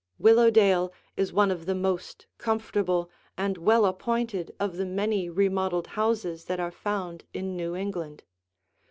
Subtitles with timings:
[0.17, 6.45] Willowdale is one of the most comfortable and well appointed of the many remodeled houses
[6.45, 8.23] that are found in New England.